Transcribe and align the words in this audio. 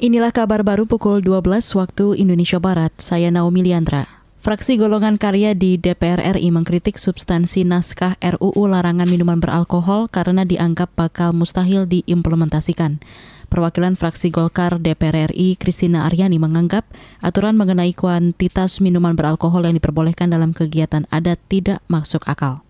Inilah 0.00 0.32
kabar 0.32 0.64
baru 0.64 0.88
pukul 0.88 1.20
12 1.20 1.76
waktu 1.76 2.16
Indonesia 2.16 2.56
Barat. 2.56 2.88
Saya 2.96 3.28
Naomi 3.28 3.60
Liandra. 3.60 4.08
Fraksi 4.40 4.80
golongan 4.80 5.20
karya 5.20 5.52
di 5.52 5.76
DPR 5.76 6.40
RI 6.40 6.48
mengkritik 6.48 6.96
substansi 6.96 7.68
naskah 7.68 8.16
RUU 8.16 8.64
larangan 8.64 9.04
minuman 9.04 9.44
beralkohol 9.44 10.08
karena 10.08 10.48
dianggap 10.48 10.96
bakal 10.96 11.36
mustahil 11.36 11.84
diimplementasikan. 11.84 12.96
Perwakilan 13.52 14.00
fraksi 14.00 14.32
Golkar 14.32 14.80
DPR 14.80 15.36
RI, 15.36 15.60
Kristina 15.60 16.08
Aryani 16.08 16.40
menganggap 16.40 16.88
aturan 17.20 17.60
mengenai 17.60 17.92
kuantitas 17.92 18.80
minuman 18.80 19.12
beralkohol 19.12 19.68
yang 19.68 19.76
diperbolehkan 19.76 20.32
dalam 20.32 20.56
kegiatan 20.56 21.04
adat 21.12 21.36
tidak 21.52 21.84
masuk 21.92 22.24
akal. 22.24 22.64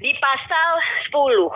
Di 0.00 0.16
pasal 0.16 0.80
10 1.04 1.52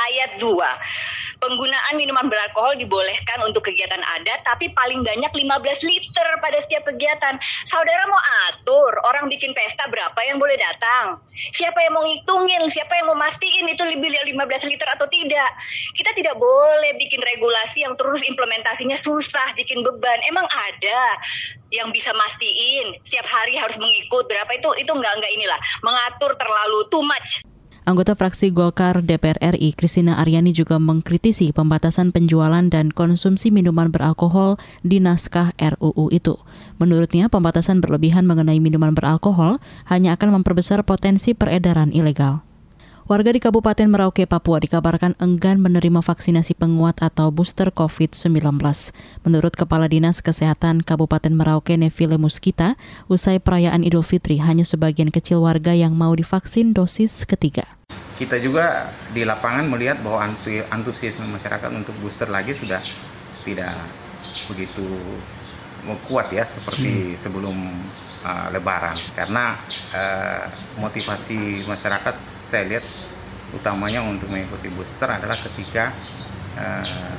ayat 0.00 0.40
2 0.40 1.25
penggunaan 1.38 1.94
minuman 1.94 2.26
beralkohol 2.26 2.76
dibolehkan 2.80 3.44
untuk 3.44 3.68
kegiatan 3.68 4.00
adat 4.00 4.42
tapi 4.44 4.72
paling 4.72 5.04
banyak 5.04 5.30
15 5.30 5.88
liter 5.88 6.28
pada 6.40 6.58
setiap 6.62 6.88
kegiatan. 6.88 7.36
Saudara 7.68 8.04
mau 8.08 8.20
atur 8.50 8.92
orang 9.06 9.28
bikin 9.30 9.52
pesta 9.52 9.86
berapa 9.88 10.16
yang 10.24 10.40
boleh 10.40 10.56
datang? 10.58 11.20
Siapa 11.52 11.76
yang 11.84 11.92
mau 11.94 12.04
ngitungin? 12.04 12.64
Siapa 12.72 12.96
yang 12.96 13.12
mau 13.12 13.18
mastiin 13.18 13.68
itu 13.68 13.84
lebih 13.84 14.08
dari 14.08 14.32
15 14.32 14.72
liter 14.72 14.88
atau 14.88 15.06
tidak? 15.06 15.50
Kita 15.92 16.10
tidak 16.16 16.34
boleh 16.40 16.96
bikin 16.96 17.20
regulasi 17.20 17.84
yang 17.84 17.92
terus 17.94 18.24
implementasinya 18.24 18.96
susah, 18.96 19.52
bikin 19.52 19.84
beban. 19.84 20.18
Emang 20.28 20.48
ada 20.48 21.20
yang 21.74 21.90
bisa 21.90 22.14
mastiin 22.14 22.94
setiap 23.02 23.26
hari 23.26 23.58
harus 23.58 23.74
mengikut 23.76 24.30
berapa 24.30 24.48
itu 24.54 24.70
itu 24.78 24.92
enggak 24.94 25.18
enggak 25.18 25.32
inilah 25.34 25.58
mengatur 25.82 26.38
terlalu 26.38 26.86
too 26.86 27.02
much 27.02 27.42
Anggota 27.86 28.18
fraksi 28.18 28.50
Golkar 28.50 28.98
DPR 28.98 29.38
RI, 29.38 29.70
Kristina 29.70 30.18
Aryani 30.18 30.50
juga 30.50 30.74
mengkritisi 30.74 31.54
pembatasan 31.54 32.10
penjualan 32.10 32.66
dan 32.66 32.90
konsumsi 32.90 33.54
minuman 33.54 33.94
beralkohol 33.94 34.58
di 34.82 34.98
naskah 34.98 35.54
RUU 35.54 36.10
itu. 36.10 36.34
Menurutnya, 36.82 37.30
pembatasan 37.30 37.78
berlebihan 37.78 38.26
mengenai 38.26 38.58
minuman 38.58 38.90
beralkohol 38.90 39.62
hanya 39.86 40.18
akan 40.18 40.42
memperbesar 40.42 40.82
potensi 40.82 41.30
peredaran 41.38 41.94
ilegal. 41.94 42.45
Warga 43.06 43.30
di 43.30 43.38
Kabupaten 43.38 43.86
Merauke, 43.86 44.26
Papua 44.26 44.58
dikabarkan 44.58 45.14
enggan 45.22 45.62
menerima 45.62 46.02
vaksinasi 46.02 46.58
penguat 46.58 46.98
atau 46.98 47.30
booster 47.30 47.70
COVID-19. 47.70 48.34
Menurut 49.22 49.54
Kepala 49.54 49.86
Dinas 49.86 50.18
Kesehatan 50.18 50.82
Kabupaten 50.82 51.30
Merauke, 51.30 51.78
Neville 51.78 52.18
Muskita, 52.18 52.74
usai 53.06 53.38
perayaan 53.38 53.86
Idul 53.86 54.02
Fitri, 54.02 54.42
hanya 54.42 54.66
sebagian 54.66 55.14
kecil 55.14 55.38
warga 55.38 55.70
yang 55.70 55.94
mau 55.94 56.10
divaksin 56.18 56.74
dosis 56.74 57.22
ketiga. 57.22 57.78
Kita 58.18 58.42
juga 58.42 58.90
di 59.14 59.22
lapangan 59.22 59.70
melihat 59.70 60.02
bahwa 60.02 60.26
antusiasme 60.74 61.30
masyarakat 61.30 61.70
untuk 61.78 61.94
booster 62.02 62.26
lagi 62.26 62.58
sudah 62.58 62.82
tidak 63.46 63.70
begitu 64.50 64.82
kuat 66.10 66.34
ya 66.34 66.42
seperti 66.42 67.14
hmm. 67.14 67.14
sebelum 67.14 67.54
uh, 68.26 68.50
Lebaran 68.50 68.98
karena 69.14 69.54
uh, 69.94 70.42
motivasi 70.82 71.62
masyarakat 71.70 72.35
saya 72.46 72.62
lihat 72.70 72.84
utamanya 73.58 74.06
untuk 74.06 74.30
mengikuti 74.30 74.70
booster 74.70 75.10
adalah 75.10 75.34
ketika 75.34 75.90
uh, 76.54 77.14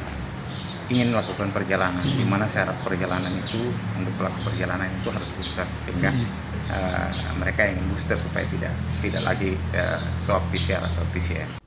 ingin 0.87 1.11
melakukan 1.11 1.51
perjalanan 1.51 1.99
di 1.99 2.23
mana 2.23 2.47
syarat 2.47 2.79
perjalanan 2.79 3.31
itu 3.35 3.59
untuk 3.99 4.13
pelaku 4.15 4.39
perjalanan 4.47 4.87
itu 4.87 5.11
harus 5.11 5.31
booster 5.35 5.67
sehingga 5.83 6.11
uh, 6.71 7.09
mereka 7.43 7.67
ingin 7.67 7.83
booster 7.91 8.15
supaya 8.15 8.47
tidak 8.47 8.71
tidak 9.03 9.23
lagi 9.27 9.51
uh, 9.75 9.99
swab 10.15 10.43
PCR 10.47 10.79
atau 10.79 11.03
TCM. 11.11 11.66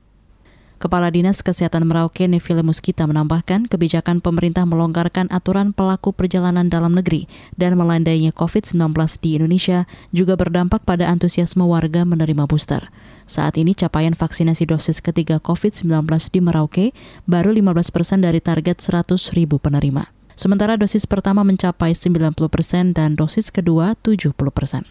Kepala 0.81 1.13
Dinas 1.13 1.45
Kesehatan 1.45 1.85
Merauke 1.85 2.25
Neville 2.25 2.65
Muskita 2.65 3.05
menambahkan 3.05 3.69
kebijakan 3.69 4.17
pemerintah 4.17 4.65
melonggarkan 4.65 5.29
aturan 5.29 5.77
pelaku 5.77 6.09
perjalanan 6.09 6.73
dalam 6.73 6.97
negeri 6.97 7.29
dan 7.53 7.77
melandainya 7.77 8.33
COVID-19 8.33 8.89
di 9.21 9.37
Indonesia 9.37 9.85
juga 10.09 10.33
berdampak 10.33 10.81
pada 10.81 11.05
antusiasme 11.05 11.61
warga 11.61 12.01
menerima 12.01 12.49
booster. 12.49 12.89
Saat 13.29 13.61
ini 13.61 13.77
capaian 13.77 14.17
vaksinasi 14.17 14.65
dosis 14.65 15.05
ketiga 15.05 15.37
COVID-19 15.37 16.09
di 16.33 16.39
Merauke 16.41 16.85
baru 17.29 17.53
15 17.53 17.93
persen 17.93 18.25
dari 18.25 18.41
target 18.41 18.81
100 18.81 19.37
ribu 19.37 19.61
penerima. 19.61 20.09
Sementara 20.33 20.81
dosis 20.81 21.05
pertama 21.05 21.45
mencapai 21.45 21.93
90 21.93 22.33
persen 22.49 22.97
dan 22.97 23.13
dosis 23.13 23.53
kedua 23.53 23.93
70 24.01 24.33
persen. 24.49 24.89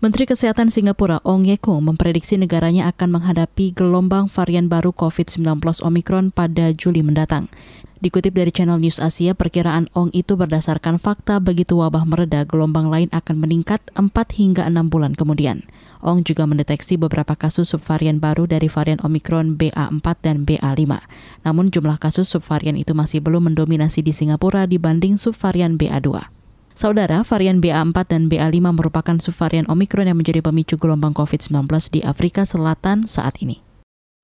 Menteri 0.00 0.24
Kesehatan 0.24 0.72
Singapura 0.72 1.20
Ong 1.28 1.44
Ye 1.44 1.60
Kung 1.60 1.84
memprediksi 1.84 2.40
negaranya 2.40 2.88
akan 2.88 3.20
menghadapi 3.20 3.76
gelombang 3.76 4.32
varian 4.32 4.64
baru 4.64 4.96
COVID-19 4.96 5.60
Omicron 5.60 6.32
pada 6.32 6.72
Juli 6.72 7.04
mendatang. 7.04 7.52
Dikutip 8.00 8.32
dari 8.32 8.48
Channel 8.48 8.80
News 8.80 8.96
Asia, 8.96 9.36
perkiraan 9.36 9.92
Ong 9.92 10.08
itu 10.16 10.40
berdasarkan 10.40 10.96
fakta 11.04 11.36
begitu 11.36 11.76
wabah 11.76 12.08
mereda, 12.08 12.48
gelombang 12.48 12.88
lain 12.88 13.12
akan 13.12 13.44
meningkat 13.44 13.84
4 13.92 14.08
hingga 14.40 14.64
6 14.72 14.88
bulan 14.88 15.12
kemudian. 15.12 15.68
Ong 16.00 16.24
juga 16.24 16.48
mendeteksi 16.48 16.96
beberapa 16.96 17.36
kasus 17.36 17.68
subvarian 17.76 18.24
baru 18.24 18.48
dari 18.48 18.72
varian 18.72 19.04
Omicron 19.04 19.60
BA4 19.60 20.06
dan 20.24 20.48
BA5. 20.48 20.96
Namun 21.44 21.68
jumlah 21.68 22.00
kasus 22.00 22.24
subvarian 22.24 22.80
itu 22.80 22.96
masih 22.96 23.20
belum 23.20 23.52
mendominasi 23.52 24.00
di 24.00 24.16
Singapura 24.16 24.64
dibanding 24.64 25.20
subvarian 25.20 25.76
BA2. 25.76 26.39
Saudara, 26.80 27.20
varian 27.28 27.60
BA4 27.60 28.08
dan 28.08 28.32
BA5 28.32 28.72
merupakan 28.72 29.20
subvarian 29.20 29.68
Omikron 29.68 30.08
yang 30.08 30.16
menjadi 30.16 30.40
pemicu 30.40 30.80
gelombang 30.80 31.12
COVID-19 31.12 31.68
di 31.92 32.00
Afrika 32.00 32.48
Selatan 32.48 33.04
saat 33.04 33.36
ini. 33.44 33.60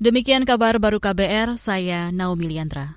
Demikian 0.01 0.49
kabar 0.49 0.81
baru 0.81 0.97
KBR, 0.97 1.61
saya 1.61 2.09
Naomi 2.09 2.49
Liandra. 2.49 2.97